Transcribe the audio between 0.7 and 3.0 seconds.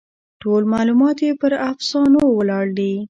معلومات یې پر افسانو ولاړ دي.